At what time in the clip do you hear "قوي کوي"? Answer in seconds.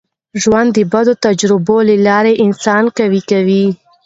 2.97-3.65